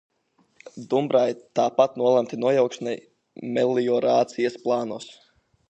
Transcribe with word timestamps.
"Dumbrāji" 0.93 1.35
tāpat 1.59 1.99
nolemti 2.03 2.41
nojaukšanai 2.45 2.97
meliorācijas 3.59 4.63
plānos. 4.65 5.11